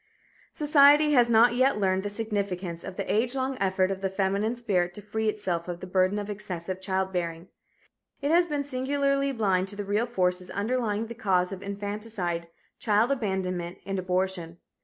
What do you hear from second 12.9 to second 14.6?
abandonment and abortion.